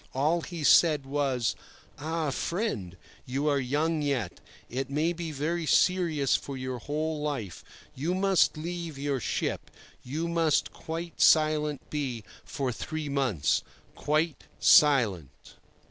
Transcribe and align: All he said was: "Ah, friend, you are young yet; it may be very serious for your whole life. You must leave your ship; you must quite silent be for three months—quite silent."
All 0.15 0.41
he 0.41 0.63
said 0.63 1.05
was: 1.05 1.55
"Ah, 1.99 2.31
friend, 2.31 2.97
you 3.27 3.47
are 3.47 3.59
young 3.59 4.01
yet; 4.01 4.39
it 4.67 4.89
may 4.89 5.13
be 5.13 5.31
very 5.31 5.67
serious 5.67 6.35
for 6.35 6.57
your 6.57 6.79
whole 6.79 7.21
life. 7.21 7.63
You 7.93 8.15
must 8.15 8.57
leave 8.57 8.97
your 8.97 9.19
ship; 9.19 9.69
you 10.01 10.27
must 10.27 10.73
quite 10.73 11.21
silent 11.21 11.87
be 11.91 12.23
for 12.43 12.71
three 12.71 13.09
months—quite 13.09 14.45
silent." 14.59 15.53